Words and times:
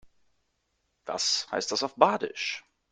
Was 1.05 1.45
heißt 1.51 1.71
das 1.71 1.83
auf 1.83 1.93
Badisch? 1.95 2.63